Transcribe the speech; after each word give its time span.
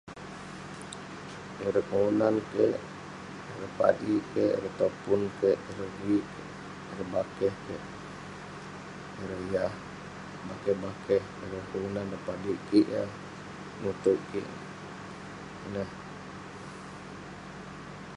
Ireh 1.65 1.85
kelunan 1.89 2.35
kek, 2.51 2.75
ireh 3.55 3.73
padik 3.79 4.23
kek, 4.33 4.51
ireh 4.57 4.75
topun 4.79 5.21
kek, 5.39 5.57
ireh 5.69 5.91
vik 6.01 6.23
kek, 6.33 6.47
ireh 6.91 7.09
bakeh 7.13 7.53
kek, 7.65 7.81
ireh 9.21 9.41
yah 9.53 9.73
bakeh 10.47 10.75
bakeh 10.83 11.21
ireh 11.45 11.63
kelunan 11.71 12.07
ireh 12.07 12.23
padik 12.27 12.57
kik 12.69 12.87
yah 12.93 13.09
nutouk 13.81 14.19
kik. 14.29 14.47
Ineh. 15.65 15.89